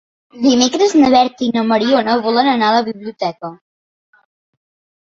Dimecres 0.45 0.95
na 1.01 1.11
Berta 1.15 1.45
i 1.47 1.51
na 1.57 1.65
Mariona 1.73 2.17
volen 2.25 2.51
anar 2.55 2.71
a 2.73 2.79
la 2.79 2.83
biblioteca. 2.91 3.55